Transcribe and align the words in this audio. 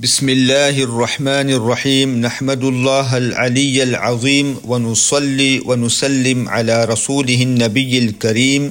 بسم 0.00 0.26
الله 0.28 0.74
الرحمن 0.90 1.54
الرحيم 1.54 2.18
نحمد 2.18 2.64
الله 2.64 3.16
العلي 3.16 3.82
العظيم 3.82 4.66
ونصلي 4.66 5.62
ونسلم 5.62 6.48
على 6.48 6.84
رسوله 6.84 7.42
النبي 7.42 7.98
الكريم 7.98 8.62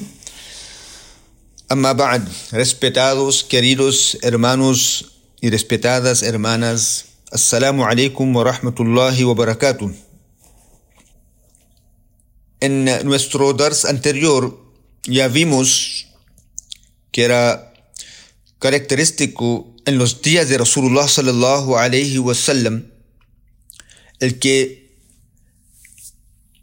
أما 1.72 1.92
بعد 1.96 2.28
respetados 2.52 3.48
queridos 3.48 4.20
hermanos 4.22 5.16
y 5.40 5.48
respetadas 5.50 6.24
hermanas 6.28 7.06
alaikum 7.32 8.36
wa 8.36 8.44
rahmatullahi 8.44 9.24
wa 9.24 9.34
barakatuh 9.34 9.96
En 12.60 12.84
nuestro 13.08 13.54
dars 13.54 13.86
anterior 13.86 14.60
ya 15.08 15.30
vimos 15.30 16.08
que 17.14 17.24
era 17.24 17.72
característico 18.60 19.73
en 19.86 19.98
los 19.98 20.22
días 20.22 20.50
de 20.50 20.58
Rasulullah 20.58 21.08
sallallahu 21.08 21.78
alayhi 21.78 22.20
wasallam 22.20 22.86
el 24.20 24.40
que 24.40 24.98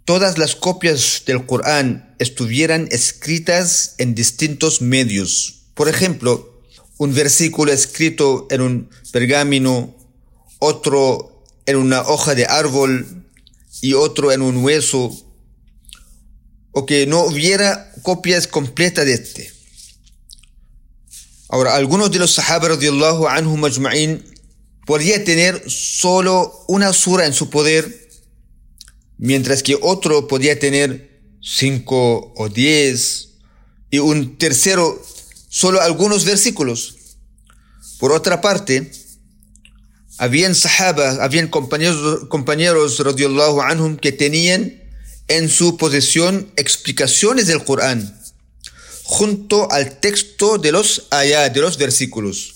todas 0.05 0.39
las 0.39 0.57
copias 0.57 1.23
del 1.27 1.45
Corán 1.47 2.17
estuvieran 2.19 2.89
escritas 2.91 3.95
en 3.99 4.15
distintos 4.15 4.81
medios. 4.81 5.67
Por 5.75 5.89
ejemplo, 5.89 6.63
un 6.97 7.15
versículo 7.15 7.73
escrito 7.73 8.47
en 8.51 8.61
un 8.63 8.91
pergamino, 9.13 9.95
otro 10.59 11.45
en 11.67 11.77
una 11.77 12.01
hoja 12.03 12.35
de 12.35 12.47
árbol 12.47 13.25
y 13.83 13.93
otro 13.95 14.33
en 14.33 14.43
un 14.43 14.65
hueso, 14.65 15.15
o 16.73 16.87
que 16.87 17.07
no 17.07 17.25
hubiera 17.25 17.93
copias 18.03 18.47
completas 18.47 19.05
de 19.05 19.15
este. 19.15 19.60
Ahora, 21.53 21.75
algunos 21.75 22.13
de 22.13 22.21
los 22.21 22.31
sahaba 22.31 22.69
radiallahu 22.69 23.27
anhu 23.27 23.57
majma'in 23.57 24.25
podría 24.87 25.25
tener 25.25 25.69
solo 25.69 26.65
una 26.69 26.93
sura 26.93 27.27
en 27.27 27.33
su 27.33 27.51
poder, 27.51 28.09
mientras 29.19 29.65
que 29.65 29.77
otro 29.83 30.29
podía 30.29 30.61
tener 30.61 31.21
cinco 31.43 32.33
o 32.37 32.49
diez, 32.49 33.31
y 33.91 33.99
un 33.99 34.39
tercero 34.39 35.03
solo 35.49 35.81
algunos 35.81 36.25
versículos. 36.25 36.95
Por 37.99 38.13
otra 38.13 38.41
parte, 38.41 38.93
habían 40.19 40.55
sahaba, 40.55 41.25
habían 41.25 41.49
compañeros, 41.49 42.29
compañeros 42.29 43.01
radiallahu 43.01 43.61
anhum 43.61 43.97
que 43.97 44.13
tenían 44.13 44.81
en 45.27 45.49
su 45.49 45.77
posesión 45.77 46.53
explicaciones 46.57 47.49
del 47.49 47.65
Corán 47.65 48.20
junto 49.11 49.69
al 49.73 49.99
texto 49.99 50.57
de 50.57 50.71
los 50.71 51.09
ayat, 51.11 51.53
de 51.53 51.61
los 51.61 51.77
versículos. 51.77 52.55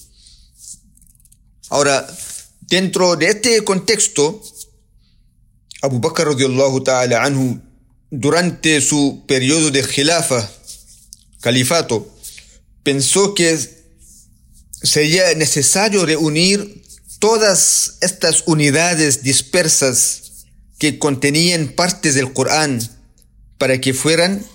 Ahora, 1.69 2.07
dentro 2.61 3.17
de 3.17 3.27
este 3.31 3.65
contexto, 3.65 4.41
Abu 5.83 5.99
Bakr 5.99 6.37
ta'ala 6.85 7.25
anhu, 7.25 7.61
durante 8.09 8.81
su 8.81 9.25
periodo 9.27 9.73
de 9.73 9.83
khilafa, 9.83 10.49
califato, 11.41 12.07
pensó 12.85 13.35
que 13.35 13.59
sería 14.81 15.35
necesario 15.35 16.07
reunir 16.07 16.85
todas 17.19 17.99
estas 18.01 18.45
unidades 18.47 19.25
dispersas 19.25 20.47
que 20.79 21.01
contenían 21.01 21.73
partes 21.75 22.15
del 22.15 22.33
Corán 22.33 22.81
para 23.59 23.81
que 23.81 23.93
fueran 23.93 24.47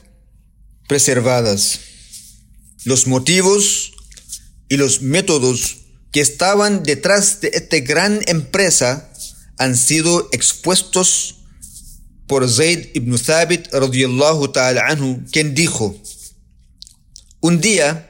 preservadas 0.87 1.88
los 2.85 3.07
motivos 3.07 3.93
y 4.69 4.77
los 4.77 5.01
métodos 5.01 5.77
que 6.11 6.21
estaban 6.21 6.83
detrás 6.83 7.41
de 7.41 7.51
esta 7.53 7.79
gran 7.79 8.21
empresa 8.27 9.11
han 9.57 9.75
sido 9.75 10.29
expuestos 10.31 11.35
por 12.27 12.47
Zayd 12.49 12.89
ibn 12.93 13.17
Thabit 13.17 13.73
radiyallahu 13.73 14.49
ta'ala 14.49 14.87
anhu, 14.87 15.25
quien 15.31 15.53
dijo, 15.53 15.95
un 17.41 17.59
día, 17.59 18.09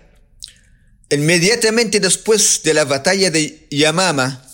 inmediatamente 1.10 2.00
después 2.00 2.62
de 2.64 2.74
la 2.74 2.86
batalla 2.86 3.32
de 3.32 3.68
Yamama, 3.72 4.46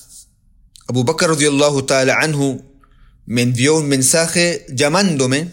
Abu 0.88 1.04
Bakr 1.04 1.30
radiyallahu 1.30 1.84
ta'ala 1.84 2.20
anhu 2.22 2.62
me 3.25 3.42
envió 3.42 3.78
un 3.78 3.88
mensaje 3.88 4.66
llamándome, 4.70 5.52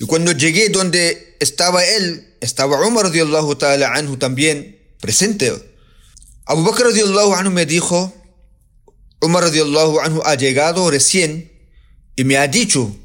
y 0.00 0.06
cuando 0.06 0.32
llegué 0.32 0.70
donde 0.70 1.36
estaba 1.40 1.84
él, 1.84 2.34
estaba 2.40 2.86
Umar 2.86 3.04
radiallahu 3.04 3.54
ta'ala 3.56 3.92
anhu 3.92 4.16
también 4.16 4.80
presente. 4.98 5.52
Abu 6.46 6.64
Bakr 6.64 6.84
radiallahu 6.84 7.34
anhu 7.34 7.50
me 7.50 7.66
dijo, 7.66 8.10
Umar 9.20 9.44
radiallahu 9.44 10.00
anhu 10.00 10.22
ha 10.24 10.36
llegado 10.36 10.90
recién 10.90 11.52
y 12.16 12.24
me 12.24 12.38
ha 12.38 12.48
dicho 12.48 12.96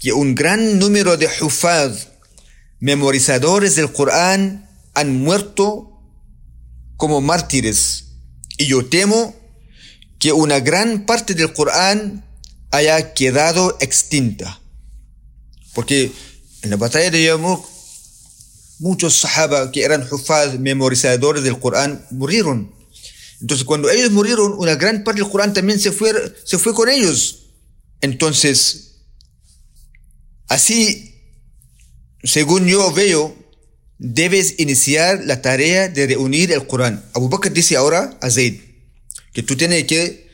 que 0.00 0.14
un 0.14 0.34
gran 0.34 0.78
número 0.78 1.18
de 1.18 1.28
hufaz, 1.42 2.08
memorizadores 2.80 3.76
del 3.76 3.92
Corán, 3.92 4.70
han 4.94 5.18
muerto 5.18 6.00
como 6.96 7.20
mártires. 7.20 8.04
Y 8.56 8.64
yo 8.64 8.86
temo 8.86 9.36
que 10.18 10.32
una 10.32 10.60
gran 10.60 11.04
parte 11.04 11.34
del 11.34 11.52
Corán 11.52 12.24
haya 12.70 13.12
quedado 13.12 13.76
extinta. 13.80 14.62
Porque 15.76 16.10
en 16.62 16.70
la 16.70 16.76
batalla 16.76 17.10
de 17.10 17.22
Yamuk 17.22 17.66
muchos 18.78 19.14
sahaba 19.14 19.70
que 19.70 19.84
eran 19.84 20.08
hufaz, 20.10 20.58
memorizadores 20.58 21.42
del 21.44 21.60
Corán, 21.60 22.06
murieron. 22.10 22.74
Entonces, 23.42 23.66
cuando 23.66 23.90
ellos 23.90 24.10
murieron, 24.10 24.54
una 24.56 24.76
gran 24.76 25.04
parte 25.04 25.20
del 25.20 25.30
Corán 25.30 25.52
también 25.52 25.78
se 25.78 25.92
fue, 25.92 26.14
se 26.44 26.56
fue 26.56 26.72
con 26.72 26.88
ellos. 26.88 27.50
Entonces, 28.00 29.02
así, 30.48 31.14
según 32.24 32.66
yo 32.66 32.90
veo, 32.94 33.36
debes 33.98 34.58
iniciar 34.58 35.24
la 35.26 35.42
tarea 35.42 35.90
de 35.90 36.06
reunir 36.06 36.52
el 36.52 36.66
Corán. 36.66 37.04
Abu 37.12 37.28
Bakr 37.28 37.52
dice 37.52 37.76
ahora 37.76 38.16
a 38.22 38.30
Zayd 38.30 38.62
que 39.34 39.42
tú 39.42 39.56
tienes 39.56 39.84
que 39.84 40.30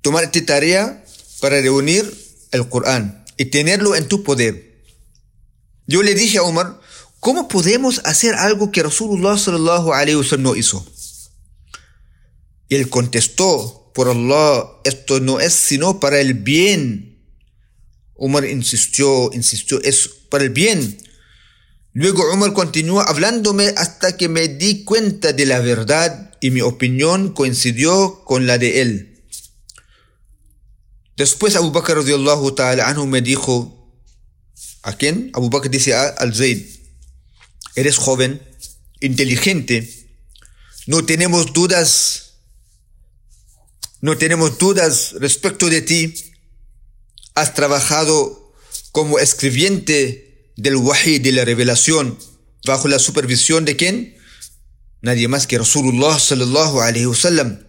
tomar 0.00 0.24
esta 0.24 0.42
tarea 0.46 1.04
para 1.38 1.60
reunir 1.60 2.10
el 2.50 2.66
Corán 2.70 3.26
y 3.36 3.44
tenerlo 3.44 3.94
en 3.94 4.08
tu 4.08 4.22
poder. 4.22 4.69
Yo 5.90 6.02
le 6.02 6.14
dije 6.14 6.38
a 6.38 6.42
Omar, 6.42 6.80
¿Cómo 7.20 7.48
podemos 7.48 8.00
hacer 8.04 8.34
algo 8.34 8.72
que 8.72 8.82
Rasulullah 8.82 9.36
sallallahu 9.36 9.92
alayhi 9.92 10.16
wa 10.16 10.36
no 10.38 10.56
hizo? 10.56 10.86
Y 12.66 12.76
él 12.76 12.88
contestó, 12.88 13.92
por 13.94 14.08
Allah, 14.08 14.64
esto 14.84 15.20
no 15.20 15.38
es 15.38 15.52
sino 15.52 16.00
para 16.00 16.18
el 16.18 16.32
bien. 16.32 17.22
Umar 18.14 18.46
insistió, 18.46 19.30
insistió, 19.34 19.82
es 19.82 20.08
para 20.30 20.44
el 20.44 20.50
bien. 20.50 20.96
Luego 21.92 22.32
Umar 22.32 22.54
continuó 22.54 23.00
hablándome 23.00 23.74
hasta 23.76 24.16
que 24.16 24.30
me 24.30 24.48
di 24.48 24.84
cuenta 24.84 25.34
de 25.34 25.44
la 25.44 25.58
verdad 25.58 26.34
y 26.40 26.50
mi 26.52 26.62
opinión 26.62 27.34
coincidió 27.34 28.24
con 28.24 28.46
la 28.46 28.56
de 28.56 28.80
él. 28.80 29.24
Después 31.18 31.54
Abu 31.56 31.70
Bakr 31.70 31.96
radiallahu 31.96 32.52
ta'ala 32.52 32.88
anhu 32.88 33.06
me 33.06 33.20
dijo, 33.20 33.79
¿a 34.82 34.92
quién? 34.94 35.30
Abu 35.34 35.50
Bakr 35.50 35.70
dice 35.70 35.94
al 35.94 36.34
Zayd, 36.34 36.64
eres 37.74 37.96
joven, 37.96 38.42
inteligente, 39.00 40.08
no 40.86 41.04
tenemos 41.04 41.52
dudas, 41.52 42.34
no 44.00 44.16
tenemos 44.16 44.58
dudas 44.58 45.12
respecto 45.18 45.68
de 45.68 45.82
ti, 45.82 46.14
has 47.34 47.54
trabajado 47.54 48.54
como 48.92 49.18
escribiente 49.18 50.52
del 50.56 50.76
wahi, 50.76 51.18
de 51.18 51.32
la 51.32 51.44
revelación, 51.44 52.18
bajo 52.64 52.88
la 52.88 52.98
supervisión 52.98 53.64
de 53.64 53.76
quién? 53.76 54.16
Nadie 55.02 55.28
más 55.28 55.46
que 55.46 55.58
Rasulullah 55.58 56.18
sallallahu 56.18 56.80
alaihi 56.80 57.06
wasallam. 57.06 57.66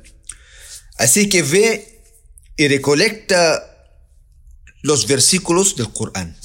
Así 0.98 1.30
que 1.30 1.44
ve 1.44 2.04
y 2.58 2.68
recolecta 2.68 3.64
los 4.82 5.08
versículos 5.08 5.76
del 5.76 5.92
Corán. 5.94 6.38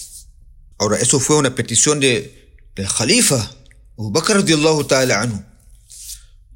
Ahora, 0.78 0.98
eso 0.98 1.20
fue 1.20 1.36
una 1.36 1.54
petición 1.54 2.00
de 2.00 2.36
del 2.76 2.86
Khalifa, 2.88 3.56
Abu 3.98 4.10
Bakr 4.10 4.36
radiallahu 4.36 4.84
ta'ala 4.84 5.22
anhu. 5.22 5.42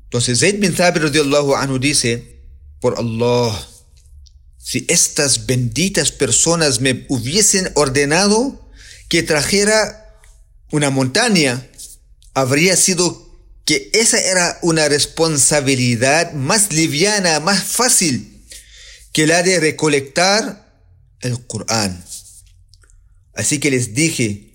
Entonces 0.04 0.40
Zayd 0.40 0.60
bin 0.60 0.74
Thabit 0.74 1.04
radiallahu 1.04 1.56
anhu 1.56 1.78
dice, 1.78 2.44
por 2.80 2.98
Allah, 2.98 3.56
si 4.58 4.84
estas 4.88 5.46
benditas 5.46 6.12
personas 6.12 6.80
me 6.80 7.06
hubiesen 7.08 7.72
ordenado 7.74 8.70
que 9.08 9.22
trajera 9.22 10.20
una 10.70 10.90
montaña, 10.90 11.66
habría 12.34 12.76
sido 12.76 13.26
que 13.64 13.90
esa 13.94 14.20
era 14.20 14.58
una 14.62 14.88
responsabilidad 14.88 16.32
más 16.32 16.70
liviana, 16.72 17.40
más 17.40 17.64
fácil 17.64 18.44
que 19.12 19.26
la 19.26 19.42
de 19.42 19.58
recolectar 19.58 20.84
el 21.20 21.46
Corán. 21.46 22.04
Así 23.34 23.60
que 23.60 23.70
les 23.70 23.94
dije, 23.94 24.50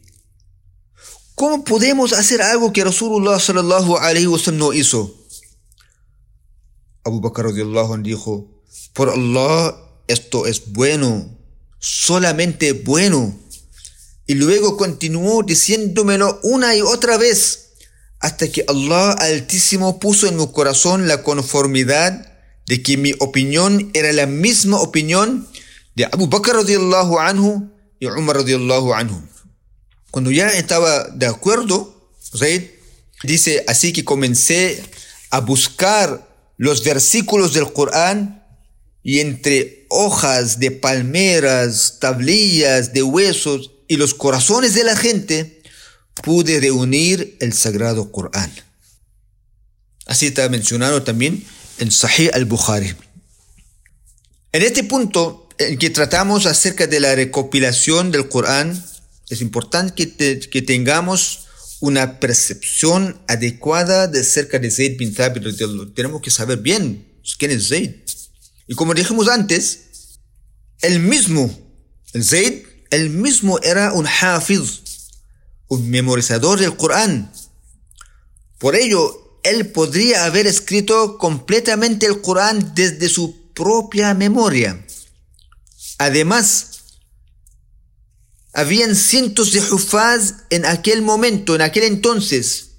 ¿Cómo 1.36 1.66
podemos 1.66 2.14
hacer 2.14 2.42
algo 2.42 2.72
que 2.72 2.86
Rasulullah 2.86 3.40
sallallahu 3.40 3.98
alaihi 3.98 4.28
wasallam 4.28 4.60
no 4.60 4.74
hizo? 4.74 5.14
Abu 7.04 7.20
Bakr 7.20 7.52
dijo, 8.02 8.64
por 8.94 9.10
Allah, 9.10 9.76
esto 10.08 10.48
es 10.48 10.72
bueno, 10.72 11.38
solamente 11.78 12.72
bueno. 12.72 13.38
Y 14.28 14.36
luego 14.36 14.78
continuó 14.78 15.44
diciéndomelo 15.44 16.40
una 16.44 16.74
y 16.74 16.82
otra 16.82 17.18
vez, 17.18 17.74
hasta 18.22 18.50
que 18.50 18.64
Allah 18.70 19.12
Altísimo 19.12 20.00
puso 20.00 20.28
en 20.28 20.38
mi 20.38 20.48
corazón 20.48 21.10
la 21.10 21.22
conformidad 21.22 22.32
de 22.66 22.82
que 22.82 22.96
mi 22.96 23.14
opinión 23.20 23.92
era 23.94 24.14
la 24.14 24.26
misma 24.26 24.80
opinión 24.80 25.48
de 25.96 26.06
Abu 26.06 26.28
Bakr 26.28 26.56
radiallahu 26.56 27.20
anhu 27.20 27.75
y 28.00 28.08
Umar 28.08 28.38
radiallahu 28.38 28.94
anhu. 28.94 29.22
Cuando 30.12 30.32
ya 30.32 30.50
estaba 30.50 31.10
de 31.10 31.26
acuerdo, 31.26 32.10
Zayd 32.38 32.64
dice, 33.24 33.64
así 33.68 33.94
que 33.94 34.04
comencé 34.04 34.84
a 35.30 35.40
buscar 35.40 36.28
los 36.58 36.84
versículos 36.84 37.54
del 37.54 37.72
Corán 37.74 38.46
y 39.04 39.20
entre 39.20 39.86
hojas 39.90 40.60
de 40.60 40.72
palmeras, 40.72 41.98
tablillas 42.00 42.94
de 42.94 43.04
huesos 43.04 43.72
y 43.88 43.98
los 43.98 44.14
corazones 44.14 44.74
de 44.74 44.84
la 44.84 44.96
gente, 44.96 45.62
pude 46.24 46.60
reunir 46.60 47.38
el 47.40 47.54
sagrado 47.54 48.12
Corán. 48.12 48.52
Así 50.06 50.28
está 50.28 50.48
mencionado 50.50 51.04
también 51.04 51.44
en 51.78 51.92
Sahih 51.92 52.30
al-Bukhari. 52.34 52.96
En 54.52 54.62
este 54.62 54.84
punto 54.84 55.45
que 55.58 55.90
tratamos 55.90 56.46
acerca 56.46 56.88
de 56.88 57.00
la 57.00 57.16
recopilación 57.16 58.12
del 58.12 58.28
Corán, 58.28 58.84
es 59.30 59.42
importante 59.42 60.14
que, 60.16 60.62
tengamos 60.62 61.48
una 61.80 62.20
percepción 62.20 63.20
adecuada 63.28 64.08
de 64.08 64.24
cerca 64.24 64.60
de 64.60 64.72
Zayd 64.72 64.98
bin 64.98 65.14
Thabit. 65.14 65.44
Tenemos 65.94 66.22
que 66.22 66.30
saber 66.30 66.60
bien 66.60 67.06
quién 67.38 67.52
es 67.52 67.70
Zayd. 67.70 67.92
Y 68.68 68.76
como 68.76 68.94
dijimos 68.94 69.28
antes, 69.28 70.20
el 70.82 71.00
mismo, 71.00 71.50
Zayd, 72.22 72.64
el 72.92 73.10
mismo 73.10 73.60
era 73.64 73.94
un 73.94 74.08
hafiz, 74.08 74.82
un 75.68 75.90
memorizador 75.90 76.60
del 76.60 76.76
Corán. 76.76 77.32
Por 78.60 78.76
ello, 78.76 79.40
él 79.44 79.68
podría 79.68 80.26
haber 80.26 80.48
escrito 80.48 81.18
completamente 81.18 82.06
el 82.06 82.22
Corán 82.22 82.74
desde 82.76 83.10
su 83.10 83.54
propia 83.54 84.14
memoria. 84.14 84.86
Además, 85.98 86.72
habían 88.54 88.96
cientos 88.96 89.52
de 89.52 89.60
hufaz 89.60 90.36
en 90.50 90.66
aquel 90.66 91.02
momento, 91.02 91.56
en 91.56 91.62
aquel 91.62 91.84
entonces. 91.84 92.72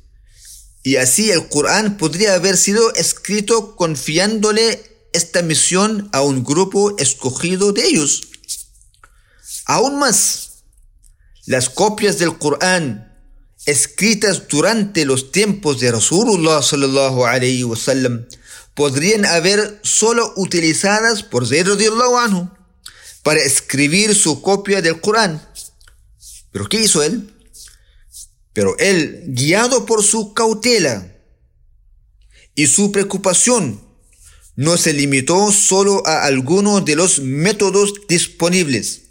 Y 0.82 0.96
así 0.96 1.30
el 1.30 1.48
Corán 1.48 1.96
podría 1.96 2.34
haber 2.34 2.56
sido 2.56 2.94
escrito 2.94 3.76
confiándole 3.76 5.08
esta 5.12 5.42
misión 5.42 6.08
a 6.12 6.22
un 6.22 6.44
grupo 6.44 6.96
escogido 6.98 7.72
de 7.72 7.86
ellos. 7.86 8.22
Aún 9.66 9.98
más, 9.98 10.62
las 11.46 11.68
copias 11.68 12.18
del 12.18 12.38
Corán 12.38 13.06
escritas 13.66 14.46
durante 14.48 15.04
los 15.04 15.32
tiempos 15.32 15.80
de 15.80 15.90
Rasulullah 15.90 16.62
sallallahu 16.62 17.24
alayhi 17.24 17.64
wasallam 17.64 18.26
podrían 18.74 19.24
haber 19.26 19.80
solo 19.82 20.32
utilizadas 20.36 21.24
por 21.24 21.46
Zayd 21.46 21.66
anhu 21.68 22.55
para 23.26 23.42
escribir 23.42 24.14
su 24.14 24.40
copia 24.40 24.80
del 24.80 25.00
Corán. 25.00 25.44
Pero 26.52 26.68
¿qué 26.68 26.82
hizo 26.82 27.02
él? 27.02 27.34
Pero 28.52 28.78
él, 28.78 29.24
guiado 29.26 29.84
por 29.84 30.04
su 30.04 30.32
cautela 30.32 31.12
y 32.54 32.68
su 32.68 32.92
preocupación, 32.92 33.82
no 34.54 34.76
se 34.76 34.92
limitó 34.92 35.50
solo 35.50 36.06
a 36.06 36.24
algunos 36.24 36.84
de 36.84 36.94
los 36.94 37.18
métodos 37.18 37.94
disponibles. 38.08 39.02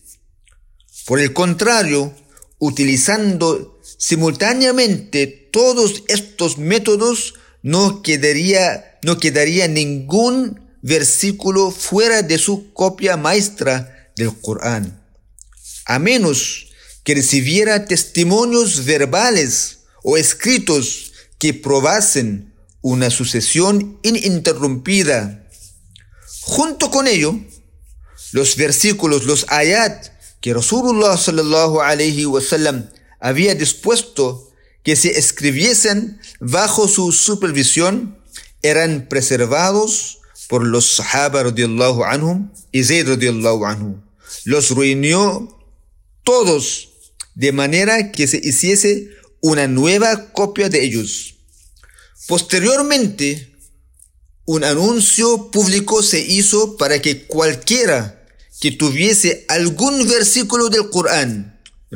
Por 1.05 1.19
el 1.19 1.33
contrario, 1.33 2.15
utilizando 2.57 3.81
simultáneamente 3.97 5.27
todos 5.27 6.05
estos 6.07 6.57
métodos, 6.57 7.33
no 7.63 8.01
quedaría, 8.01 8.97
no 9.03 9.17
quedaría 9.17 9.67
ningún 9.67 10.61
versículo 10.81 11.69
fuera 11.69 12.21
de 12.21 12.37
su 12.37 12.71
copia 12.71 13.17
maestra 13.17 13.91
del 14.15 14.39
Corán. 14.41 15.01
A 15.85 15.99
menos 15.99 16.67
que 17.03 17.15
recibiera 17.15 17.85
testimonios 17.85 18.85
verbales 18.85 19.79
o 20.03 20.17
escritos 20.17 21.13
que 21.37 21.53
probasen 21.53 22.53
una 22.81 23.09
sucesión 23.09 23.99
ininterrumpida. 24.03 25.47
Junto 26.41 26.91
con 26.91 27.07
ello, 27.07 27.35
los 28.31 28.55
versículos, 28.55 29.25
los 29.25 29.45
ayat 29.49 30.07
que 30.41 30.53
Rasulullah 30.53 31.17
sallallahu 31.17 31.81
alayhi 31.81 32.25
wasallam 32.25 32.89
había 33.19 33.55
dispuesto 33.55 34.51
que 34.83 34.95
se 34.95 35.17
escribiesen 35.17 36.21
bajo 36.39 36.87
su 36.87 37.11
supervisión 37.11 38.19
eran 38.61 39.07
preservados 39.09 40.19
por 40.47 40.63
los 40.63 40.97
sahaba 40.97 41.41
radiallahu 41.43 42.03
anhum 42.03 42.51
y 42.71 42.83
Zayd 42.83 43.09
radiallahu 43.09 43.65
anhu. 43.65 44.04
Los 44.43 44.71
reunió 44.71 45.57
todos 46.23 46.89
de 47.35 47.51
manera 47.51 48.11
que 48.11 48.27
se 48.27 48.37
hiciese 48.43 49.09
una 49.41 49.67
nueva 49.67 50.31
copia 50.31 50.69
de 50.69 50.83
ellos. 50.83 51.35
Posteriormente, 52.27 53.55
un 54.45 54.63
anuncio 54.63 55.51
público 55.51 56.03
se 56.03 56.19
hizo 56.19 56.77
para 56.77 57.01
que 57.01 57.25
cualquiera 57.25 58.25
que 58.59 58.71
tuviese 58.71 59.45
algún 59.47 60.07
versículo 60.07 60.69
del 60.69 60.89
Corán 60.89 61.55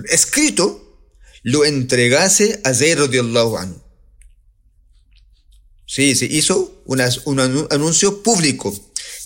escrito, 0.09 0.85
lo 1.43 1.65
entregase 1.65 2.59
a 2.63 2.73
Zayd. 2.73 2.97
Sí, 5.85 6.15
se 6.15 6.25
hizo 6.25 6.83
un 6.85 7.01
anuncio 7.71 8.21
público 8.21 8.73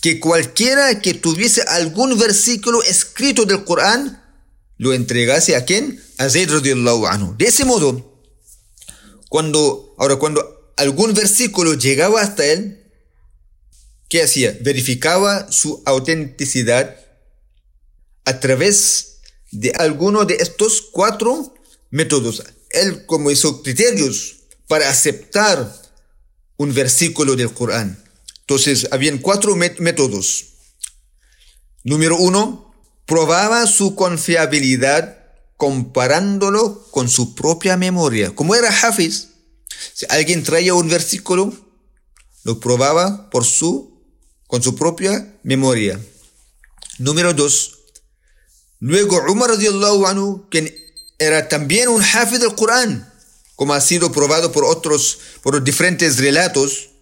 que 0.03 0.19
cualquiera 0.19 0.99
que 0.99 1.13
tuviese 1.13 1.61
algún 1.61 2.19
versículo 2.19 2.83
escrito 2.83 3.45
del 3.45 3.63
Corán 3.63 4.21
lo 4.77 4.91
entregase 4.93 5.55
a 5.55 5.63
quién? 5.63 5.97
A 6.17 6.29
Zayd 6.29 6.51
radiallahu 6.51 7.07
anhu. 7.07 7.37
De 7.37 7.45
ese 7.45 7.63
modo, 7.63 8.21
cuando, 9.29 9.95
ahora 9.97 10.17
cuando 10.17 10.73
algún 10.75 11.13
versículo 11.13 11.75
llegaba 11.75 12.19
hasta 12.19 12.45
él, 12.45 12.83
¿qué 14.09 14.23
hacía? 14.23 14.57
Verificaba 14.59 15.49
su 15.49 15.81
autenticidad 15.85 16.97
a 18.25 18.41
través 18.41 19.19
de 19.51 19.71
alguno 19.71 20.25
de 20.25 20.35
estos 20.35 20.81
cuatro 20.81 21.55
métodos. 21.91 22.43
Él 22.71 23.05
como 23.05 23.31
hizo 23.31 23.63
criterios 23.63 24.35
para 24.67 24.89
aceptar 24.89 25.73
un 26.57 26.73
versículo 26.73 27.37
del 27.37 27.53
Corán. 27.53 28.02
Entonces, 28.53 28.87
habían 28.91 29.17
cuatro 29.17 29.55
métodos. 29.55 30.45
Número 31.83 32.17
uno, 32.17 32.71
probaba 33.07 33.65
su 33.65 33.95
confiabilidad 33.95 35.17
comparándolo 35.57 36.85
con 36.91 37.09
su 37.09 37.33
propia 37.33 37.77
memoria. 37.77 38.35
Como 38.35 38.53
era 38.53 38.69
Hafiz, 38.69 39.29
si 39.95 40.05
alguien 40.07 40.43
traía 40.43 40.75
un 40.75 40.87
versículo, 40.87 41.51
lo 42.43 42.59
probaba 42.59 43.31
por 43.31 43.43
su, 43.43 43.99
con 44.45 44.61
su 44.61 44.75
propia 44.75 45.35
memoria. 45.41 45.99
Número 46.99 47.33
dos, 47.33 47.79
luego 48.77 49.19
Umar 49.31 49.49
radiallahu 49.49 50.05
anhu, 50.05 50.47
era 51.17 51.49
también 51.49 51.89
un 51.89 52.03
Hafiz 52.03 52.39
del 52.39 52.53
Corán, 52.53 53.11
como 53.55 53.73
ha 53.73 53.81
sido 53.81 54.11
probado 54.11 54.51
por 54.51 54.63
otros, 54.63 55.17
por 55.41 55.63
diferentes 55.63 56.19
relatos, 56.19 56.92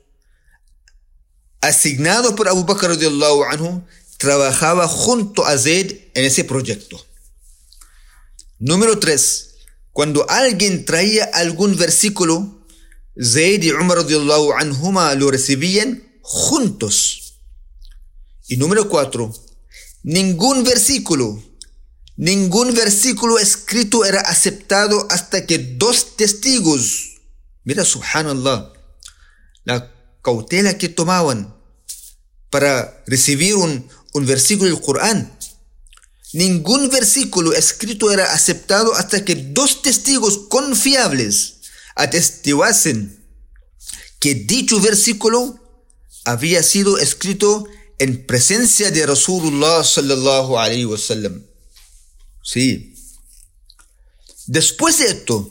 asignado 1.62 2.36
por 2.36 2.50
Abu 2.50 2.66
Bakr 2.66 2.92
anhu, 2.92 3.84
trabajaba 4.18 4.88
junto 4.88 5.46
a 5.46 5.58
Zaid 5.58 5.92
en 6.14 6.26
ese 6.26 6.44
proyecto. 6.44 7.04
Número 8.60 9.00
3. 9.00 9.48
Cuando 9.92 10.30
alguien 10.30 10.86
traía 10.86 11.26
algún 11.26 11.76
versículo, 11.76 12.66
Zaid 13.22 13.64
y 13.64 13.72
Umar 13.72 14.00
anhuma 14.60 15.14
lo 15.16 15.32
recibían 15.32 16.04
juntos. 16.22 17.40
Y 18.48 18.58
número 18.58 18.88
4. 18.90 19.34
Ningún 20.04 20.64
versículo, 20.64 21.42
ningún 22.16 22.74
versículo 22.74 23.40
escrito 23.40 24.06
era 24.06 24.22
aceptado 24.22 25.08
hasta 25.10 25.46
que 25.46 25.58
dos 25.58 26.18
testigos, 26.18 27.22
mira 27.64 27.86
subhanallah, 27.86 28.74
la 29.64 29.91
cautela 30.22 30.78
que 30.78 30.90
tomaban 30.90 31.56
para 32.50 33.04
recibir 33.08 33.56
un, 33.56 33.90
versículo 34.14 34.70
del 34.70 34.82
Corán. 34.82 35.38
Ningún 36.34 36.90
versículo 36.90 37.54
escrito 37.54 38.12
era 38.12 38.34
aceptado 38.34 38.94
hasta 38.96 39.26
que 39.26 39.36
dos 39.36 39.82
testigos 39.82 40.38
confiables 40.50 41.56
atestiguasen 41.96 43.20
que 44.20 44.36
dicho 44.36 44.80
versículo 44.80 45.60
había 46.24 46.62
sido 46.64 46.98
escrito 47.00 47.68
en 47.98 48.26
presencia 48.26 48.92
de 48.92 49.06
Rasulullah 49.06 49.84
sallallahu 49.84 50.58
alayhi 50.58 50.86
wasallam. 50.86 51.46
Sí. 52.44 52.96
Después 54.48 55.00
de 55.00 55.06
esto, 55.08 55.50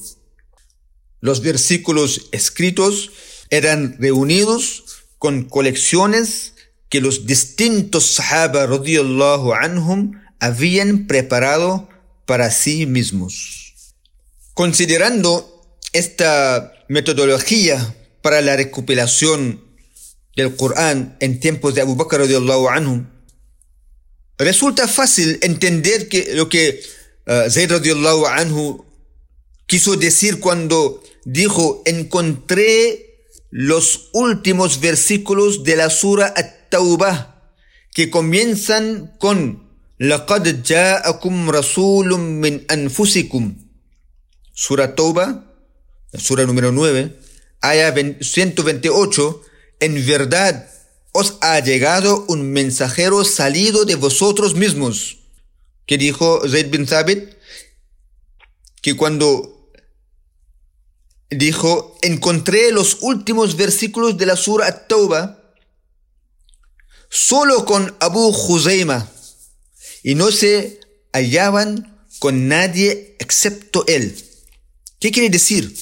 los 1.21 1.41
versículos 1.41 2.29
escritos 2.33 3.11
eran 3.51 3.97
reunidos 3.99 4.85
con 5.19 5.45
colecciones 5.45 6.55
que 6.89 7.01
los 7.01 7.27
distintos 7.27 8.07
sahaba 8.07 8.67
radiyallahu 8.67 9.53
anhum 9.53 10.13
habían 10.41 11.07
preparado 11.07 11.89
para 12.27 12.51
sí 12.51 12.87
mismos. 12.87 13.75
Considerando 14.55 15.79
esta 15.93 16.73
metodología 16.89 17.95
para 18.23 18.41
la 18.41 18.57
recopilación 18.57 19.63
del 20.37 20.57
Corán 20.57 21.17
en 21.21 21.41
tiempos 21.41 21.75
de 21.75 21.83
Abu 21.83 21.97
Bakr 21.97 22.19
radiyallahu 22.19 22.69
anhu, 22.69 23.07
resulta 24.39 24.89
fácil 24.89 25.39
entender 25.43 26.09
que 26.09 26.35
lo 26.35 26.49
que 26.49 26.83
uh, 27.27 27.51
Zayd 27.51 27.71
radiyallahu 27.71 28.27
anhu 28.27 28.85
quiso 29.67 29.97
decir 29.97 30.41
cuando 30.41 31.03
dijo 31.25 31.83
encontré 31.85 33.10
los 33.52 34.10
últimos 34.14 34.80
versículos 34.80 35.64
de 35.64 35.76
la 35.76 35.90
sura 35.90 36.34
At-Tawbah 36.36 37.36
que 37.94 38.10
comienzan 38.10 39.16
con 39.20 39.66
لقد 40.00 40.64
جاءكم 40.64 41.50
رسول 41.50 42.20
من 42.20 42.72
أنفسكم 42.72 43.56
Sura 44.58 44.96
Tawbah, 44.96 45.44
sura 46.18 46.46
número 46.46 46.72
9, 46.72 47.20
aya 47.60 47.94
128, 47.94 49.42
en 49.82 50.06
verdad 50.08 50.70
os 51.12 51.38
ha 51.42 51.60
llegado 51.60 52.24
un 52.30 52.54
mensajero 52.54 53.26
salido 53.26 53.84
de 53.84 53.96
vosotros 53.96 54.56
mismos. 54.56 55.18
Que 55.86 55.98
dijo 55.98 56.42
Zayd 56.48 56.70
bin 56.70 56.86
Thabit, 56.86 57.36
que 58.82 58.96
cuando 58.96 59.59
dijo, 61.31 61.97
encontré 62.03 62.73
los 62.73 62.99
últimos 63.01 63.57
versículos 63.57 64.17
de 64.19 64.27
la 64.27 64.37
sura 64.37 64.67
At-Tawbah 64.67 65.39
solo 67.09 67.65
con 67.65 67.95
Abu 68.01 68.33
Juzaima 68.33 69.11
y 70.03 70.15
no 70.15 70.31
se 70.31 70.81
hallaban 71.13 71.99
con 72.19 72.49
nadie 72.49 73.17
excepto 73.19 73.85
él. 73.87 74.17
¿Qué 74.99 75.11
quiere 75.11 75.31
decir? 75.31 75.75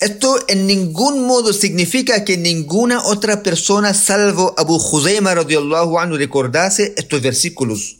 Esto 0.00 0.38
en 0.48 0.66
ningún 0.66 1.26
modo 1.26 1.52
significa 1.52 2.24
que 2.24 2.36
ninguna 2.36 3.04
otra 3.04 3.42
persona 3.42 3.94
salvo 3.94 4.54
Abu 4.56 4.78
Juzaima 4.78 5.34
radiallahu 5.34 5.98
anhu 5.98 6.16
recordase 6.16 6.94
estos 6.96 7.22
versículos 7.22 7.96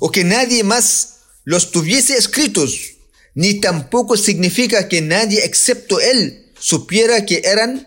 o 0.00 0.10
que 0.10 0.24
nadie 0.24 0.64
más 0.64 1.16
los 1.44 1.70
tuviese 1.70 2.16
escritos, 2.16 2.95
ni 3.36 3.60
tampoco 3.60 4.16
significa 4.16 4.88
que 4.88 5.02
nadie 5.02 5.44
excepto 5.44 6.00
él 6.00 6.52
supiera 6.58 7.26
que 7.26 7.42
eran 7.44 7.86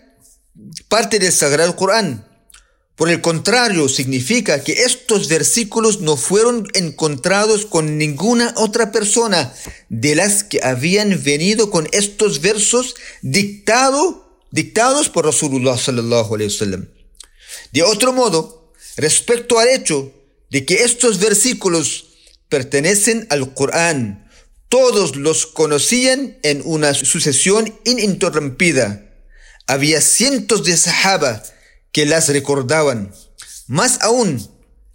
parte 0.88 1.18
del 1.18 1.34
Sagrado 1.34 1.76
Corán. 1.76 2.26
Por 2.96 3.10
el 3.10 3.20
contrario, 3.20 3.90
significa 3.90 4.64
que 4.64 4.84
estos 4.84 5.28
versículos 5.28 6.02
no 6.02 6.18
fueron 6.18 6.68
encontrados 6.76 7.66
con 7.66 7.98
ninguna 7.98 8.54
otra 8.58 8.92
persona 8.92 9.52
de 9.90 10.16
las 10.16 10.44
que 10.44 10.60
habían 10.62 11.20
venido 11.24 11.72
con 11.72 11.88
estos 11.94 12.42
versos 12.42 12.94
dictado, 13.24 14.46
dictados 14.52 15.10
por 15.10 15.26
Rasulullah 15.26 15.78
sallallahu 15.78 16.36
alaihi 16.36 16.52
wasallam. 16.52 16.90
De 17.72 17.82
otro 17.82 18.14
modo, 18.14 18.72
respecto 18.98 19.58
al 19.58 19.70
hecho 19.70 20.14
de 20.52 20.66
que 20.66 20.84
estos 20.84 21.18
versículos 21.18 22.06
pertenecen 22.50 23.26
al 23.32 23.56
Corán, 23.56 24.29
todos 24.70 25.16
los 25.16 25.48
conocían 25.48 26.38
en 26.44 26.62
una 26.64 26.94
sucesión 26.94 27.78
ininterrumpida. 27.86 29.06
Había 29.68 30.00
cientos 30.00 30.64
de 30.64 30.78
sahaba 30.78 31.44
que 31.92 32.06
las 32.06 32.30
recordaban. 32.30 33.12
Más 33.68 34.00
aún, 34.02 34.48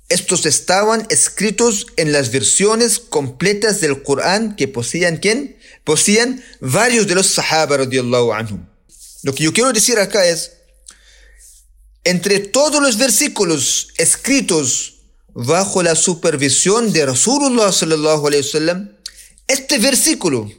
estos 0.08 0.46
estaban 0.46 1.06
escritos 1.10 1.86
en 1.96 2.12
las 2.12 2.30
versiones 2.30 3.00
completas 3.00 3.80
del 3.80 4.02
Corán 4.02 4.54
que 4.54 4.68
poseían 4.68 5.16
quién? 5.16 5.58
Poseían 5.82 6.42
varios 6.60 7.06
de 7.06 7.16
los 7.16 7.26
sahaba 7.26 7.78
radiallahu 7.78 8.32
anhum. 8.32 8.66
Lo 9.22 9.34
que 9.34 9.44
yo 9.44 9.52
quiero 9.52 9.72
decir 9.72 9.98
acá 9.98 10.24
es, 10.24 10.52
entre 12.04 12.38
todos 12.38 12.82
los 12.82 12.98
versículos 12.98 13.88
escritos 13.96 15.00
bajo 15.32 15.82
la 15.82 15.94
supervisión 15.96 16.92
de 16.92 17.06
Rasulullah 17.06 17.72
sallallahu 17.72 18.26
alayhi 18.26 18.44
wasallam, 18.44 18.93
este 19.46 19.78
versículo 19.78 20.50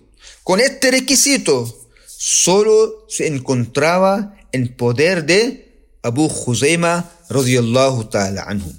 con 0.44 0.60
este 0.60 0.92
requisito 0.92 1.88
solo 2.08 3.06
se 3.10 3.27
encontraba 3.27 4.38
en 4.51 4.75
poder 4.75 5.25
de 5.25 5.88
Abu 6.04 6.30
radiyallahu 7.30 8.06
ta'ala 8.06 8.44
anhu. 8.44 8.72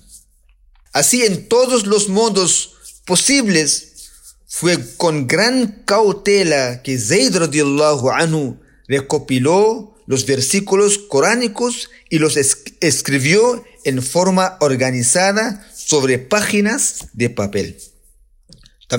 Así 0.92 1.24
en 1.24 1.48
todos 1.48 1.86
los 1.86 2.08
modos 2.08 2.74
posibles 3.04 4.10
fue 4.46 4.78
con 4.96 5.26
gran 5.26 5.82
cautela 5.84 6.82
que 6.82 6.98
Zayd 6.98 7.36
radiyallahu 7.36 8.10
anhu 8.10 8.58
recopiló 8.88 9.96
los 10.06 10.24
versículos 10.24 10.98
coránicos 10.98 11.90
y 12.08 12.18
los 12.18 12.36
escribió 12.80 13.64
en 13.84 14.02
forma 14.02 14.56
organizada 14.60 15.66
sobre 15.74 16.18
páginas 16.18 17.08
de 17.12 17.28
papel. 17.28 17.76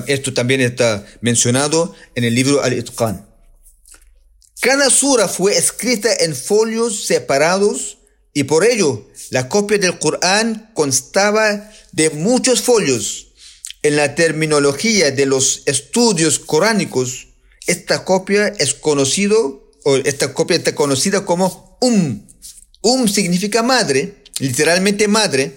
Esto 0.06 0.34
también 0.34 0.60
está 0.60 1.06
mencionado 1.20 1.94
en 2.14 2.24
el 2.24 2.34
libro 2.34 2.62
Al-Itqan. 2.62 3.26
Cada 4.60 4.90
sura 4.90 5.28
fue 5.28 5.56
escrita 5.56 6.10
en 6.20 6.34
folios 6.34 7.06
separados 7.06 7.98
y 8.34 8.44
por 8.44 8.64
ello 8.64 9.06
la 9.30 9.48
copia 9.48 9.78
del 9.78 9.98
Corán 9.98 10.70
constaba 10.74 11.70
de 11.92 12.10
muchos 12.10 12.62
folios. 12.62 13.28
En 13.82 13.96
la 13.96 14.14
terminología 14.16 15.12
de 15.12 15.26
los 15.26 15.62
estudios 15.66 16.40
coránicos, 16.40 17.28
esta 17.66 18.04
copia 18.04 18.48
es 18.48 18.74
conocido, 18.74 19.70
o 19.84 19.96
esta 19.96 20.34
copia 20.34 20.56
está 20.56 20.74
conocida 20.74 21.24
como 21.24 21.78
Um. 21.80 22.26
Um 22.82 23.06
significa 23.06 23.62
madre, 23.62 24.24
literalmente 24.40 25.06
madre, 25.06 25.52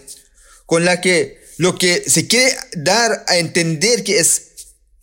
con 0.67 0.85
la 0.85 1.01
que 1.01 1.40
lo 1.61 1.77
que 1.77 2.09
se 2.09 2.25
quiere 2.25 2.57
dar 2.75 3.23
a 3.27 3.37
entender 3.37 4.03
que 4.03 4.17
es 4.17 4.47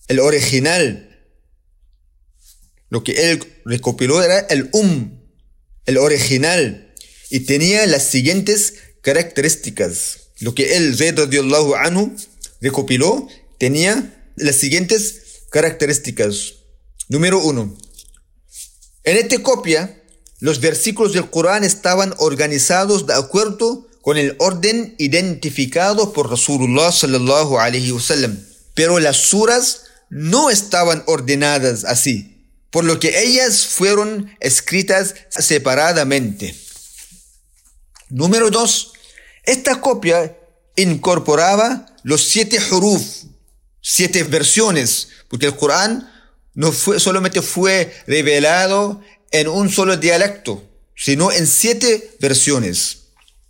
el 0.08 0.18
original. 0.18 1.16
Lo 2.88 3.04
que 3.04 3.30
él 3.30 3.60
recopiló 3.64 4.20
era 4.24 4.40
el 4.40 4.68
Um, 4.72 5.20
el 5.86 5.98
original 5.98 6.92
y 7.30 7.40
tenía 7.46 7.86
las 7.86 8.10
siguientes 8.10 8.74
características. 9.02 10.30
Lo 10.40 10.52
que 10.56 10.76
el 10.76 10.96
Zayd 10.96 11.20
radiallahu 11.20 11.76
anhu 11.76 12.16
recopiló 12.60 13.28
tenía 13.60 14.20
las 14.34 14.56
siguientes 14.56 15.44
características. 15.50 16.54
Número 17.08 17.38
uno. 17.38 17.78
En 19.04 19.16
esta 19.16 19.40
copia, 19.44 20.02
los 20.40 20.58
versículos 20.58 21.12
del 21.12 21.30
Corán 21.30 21.62
estaban 21.62 22.14
organizados 22.18 23.06
de 23.06 23.14
acuerdo 23.14 23.87
con 24.02 24.16
el 24.16 24.36
orden 24.38 24.94
identificado 24.98 26.12
por 26.12 26.30
Rasulullah 26.30 26.92
sallallahu 26.92 27.58
alaihi 27.58 27.92
wasallam. 27.92 28.38
Pero 28.74 28.98
las 28.98 29.16
suras 29.16 29.82
no 30.10 30.50
estaban 30.50 31.02
ordenadas 31.06 31.84
así, 31.84 32.46
por 32.70 32.84
lo 32.84 32.98
que 32.98 33.22
ellas 33.22 33.66
fueron 33.66 34.34
escritas 34.40 35.14
separadamente. 35.30 36.54
Número 38.08 38.50
dos, 38.50 38.92
esta 39.44 39.80
copia 39.80 40.36
incorporaba 40.76 41.86
los 42.02 42.28
siete 42.28 42.58
huruf, 42.70 43.02
siete 43.82 44.22
versiones, 44.24 45.08
porque 45.28 45.46
el 45.46 45.56
Corán 45.56 46.10
no 46.54 46.72
fue, 46.72 46.98
solamente 47.00 47.42
fue 47.42 47.92
revelado 48.06 49.00
en 49.30 49.48
un 49.48 49.70
solo 49.70 49.96
dialecto, 49.96 50.62
sino 50.96 51.30
en 51.30 51.46
siete 51.46 52.16
versiones. 52.20 53.07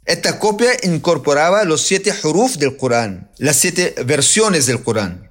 Esta 0.09 0.39
copia 0.39 0.71
incorporaba 0.85 1.65
los 1.65 1.83
siete 1.83 2.15
huruf 2.23 2.57
del 2.57 2.79
Corán, 2.79 3.31
las 3.37 3.57
siete 3.57 3.95
versiones 4.07 4.65
del 4.65 4.83
Corán. 4.83 5.31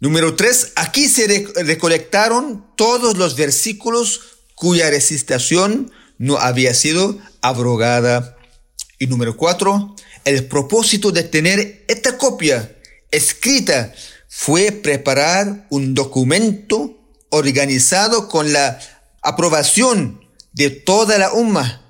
Número 0.00 0.34
tres, 0.34 0.72
aquí 0.74 1.08
se 1.08 1.46
recolectaron 1.54 2.66
todos 2.76 3.16
los 3.16 3.36
versículos 3.36 4.22
cuya 4.56 4.90
recitación 4.90 5.92
no 6.18 6.36
había 6.38 6.74
sido 6.74 7.16
abrogada. 7.42 8.36
Y 8.98 9.06
número 9.06 9.36
cuatro, 9.36 9.94
el 10.24 10.46
propósito 10.48 11.12
de 11.12 11.22
tener 11.22 11.84
esta 11.86 12.18
copia 12.18 12.76
escrita 13.12 13.94
fue 14.28 14.72
preparar 14.72 15.68
un 15.70 15.94
documento 15.94 16.98
organizado 17.28 18.28
con 18.28 18.52
la 18.52 18.80
aprobación 19.22 20.28
de 20.52 20.70
toda 20.70 21.18
la 21.18 21.32
umma, 21.32 21.89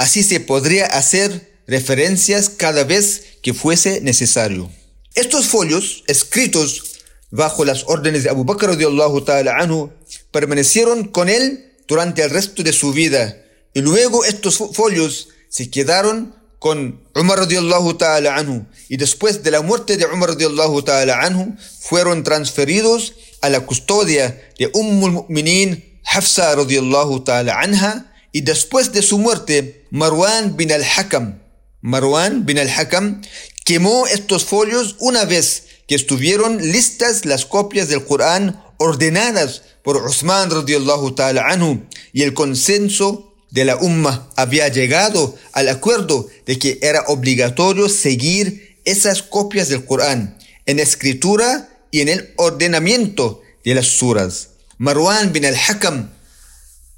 Así 0.00 0.22
se 0.22 0.40
podría 0.40 0.86
hacer 0.86 1.60
referencias 1.66 2.48
cada 2.48 2.84
vez 2.84 3.36
que 3.42 3.52
fuese 3.52 4.00
necesario. 4.00 4.70
Estos 5.14 5.48
folios, 5.48 6.04
escritos 6.06 7.02
bajo 7.30 7.66
las 7.66 7.84
órdenes 7.86 8.24
de 8.24 8.30
Abu 8.30 8.44
Bakr 8.44 8.78
ta'ala 9.26 9.58
anhu, 9.58 9.92
permanecieron 10.30 11.08
con 11.08 11.28
él 11.28 11.76
durante 11.86 12.22
el 12.22 12.30
resto 12.30 12.62
de 12.62 12.72
su 12.72 12.94
vida. 12.94 13.44
Y 13.74 13.82
luego 13.82 14.24
estos 14.24 14.56
folios 14.72 15.28
se 15.50 15.70
quedaron 15.70 16.34
con 16.58 17.04
Umar 17.14 17.40
radiallahu 17.40 17.92
ta'ala 17.98 18.36
anhu. 18.36 18.64
Y 18.88 18.96
después 18.96 19.42
de 19.42 19.50
la 19.50 19.60
muerte 19.60 19.98
de 19.98 20.06
Umar 20.06 20.30
radiallahu 20.30 20.80
ta'ala 20.80 21.20
anhu, 21.20 21.58
fueron 21.78 22.24
transferidos 22.24 23.12
a 23.42 23.50
la 23.50 23.66
custodia 23.66 24.48
de 24.58 24.70
Ummul 24.72 25.12
Mu'minin 25.12 26.00
Hafsa 26.06 26.54
radiallahu 26.54 27.20
ta'ala 27.20 27.60
anha. 27.60 28.09
Y 28.32 28.42
después 28.42 28.92
de 28.92 29.02
su 29.02 29.18
muerte, 29.18 29.86
Marwan 29.90 30.56
bin 30.56 30.72
al-Hakam, 30.72 31.40
Marwan 31.80 32.46
bin 32.46 32.58
al-Hakam 32.58 33.22
quemó 33.64 34.06
estos 34.06 34.44
folios 34.44 34.96
una 34.98 35.24
vez 35.24 35.64
que 35.86 35.94
estuvieron 35.94 36.58
listas 36.58 37.24
las 37.24 37.46
copias 37.46 37.88
del 37.88 38.04
Corán 38.04 38.62
ordenadas 38.78 39.62
por 39.82 39.96
Uthman 39.96 40.50
radiallahu 40.50 41.12
ta'ala 41.12 41.46
anhu 41.48 41.86
y 42.12 42.22
el 42.22 42.34
consenso 42.34 43.34
de 43.50 43.64
la 43.64 43.76
umma 43.76 44.30
había 44.36 44.68
llegado 44.68 45.36
al 45.52 45.68
acuerdo 45.68 46.28
de 46.46 46.58
que 46.58 46.78
era 46.82 47.02
obligatorio 47.08 47.88
seguir 47.88 48.78
esas 48.84 49.22
copias 49.22 49.68
del 49.68 49.84
Corán 49.84 50.38
en 50.66 50.78
escritura 50.78 51.68
y 51.90 52.00
en 52.00 52.08
el 52.08 52.32
ordenamiento 52.36 53.42
de 53.64 53.74
las 53.74 53.86
suras. 53.86 54.50
Marwan 54.78 55.32
bin 55.32 55.44
al-Hakam 55.44 56.10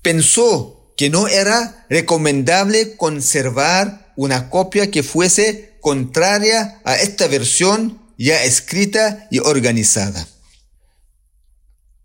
pensó 0.03 0.72
que 0.97 1.11
no 1.11 1.29
era 1.29 1.87
recomendable 1.89 2.97
conservar 2.97 4.13
una 4.17 4.51
copia 4.51 4.91
que 4.91 5.03
fuese 5.03 5.77
contraria 5.81 6.81
a 6.85 6.97
esta 6.97 7.27
versión 7.29 8.01
ya 8.19 8.43
escrita 8.45 9.27
y 9.31 9.39
organizada. 9.41 10.27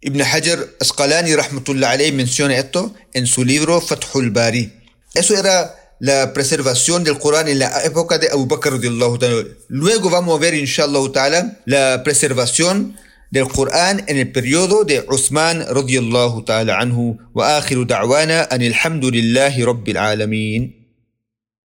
Ibn 0.02 0.22
Hajar 0.22 0.60
Asqalani 0.80 1.36
rahmatullah 1.36 1.92
alayhi 1.92 2.12
menciona 2.12 2.56
esto 2.56 2.94
en 3.14 3.28
su 3.28 3.44
libro 3.44 3.82
Fathul 3.82 4.32
Bari. 4.32 4.74
Eso 5.14 5.36
era 5.36 5.76
la 6.00 6.34
preservación 6.34 7.04
del 7.04 7.18
Corán 7.18 7.48
en 7.48 7.60
la 7.60 7.84
época 7.84 8.20
de 8.20 8.30
Abu 8.30 8.46
Bakr 8.46 8.80
Luego 9.68 10.10
vamos 10.10 10.38
a 10.38 10.40
ver 10.40 10.54
inshallah 10.54 11.58
la 11.66 12.04
preservación 12.04 12.98
del 13.32 13.48
Corán 13.48 14.04
en 14.08 14.18
el 14.18 14.32
periodo 14.32 14.84
de 14.84 15.06
Uthman 15.08 15.66
radiyallahu 15.68 16.44
ta'ala 16.44 16.80
anhu 16.80 17.18
wa 17.34 17.58
akhiru 17.58 17.86
da'wana 17.86 18.48
anil 18.50 18.74
hamdulillahi 18.74 19.66
rabbil 19.66 19.98
alamin. 19.98 20.77